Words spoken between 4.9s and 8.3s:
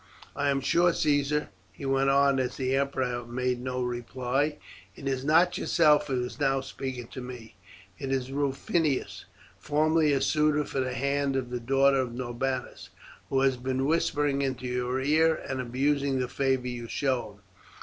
"it is not yourself who is now speaking to me; it